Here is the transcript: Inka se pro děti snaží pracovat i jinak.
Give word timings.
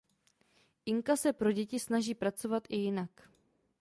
Inka 0.85 1.17
se 1.17 1.33
pro 1.33 1.51
děti 1.51 1.79
snaží 1.79 2.15
pracovat 2.15 2.63
i 2.69 2.75
jinak. 2.75 3.29